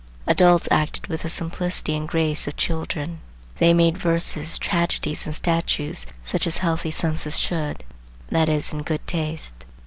[0.25, 3.19] Adults acted with the simplicity and grace of children.
[3.59, 9.63] They made vases, tragedies, and statues, such as healthy senses should,—that is, in good taste.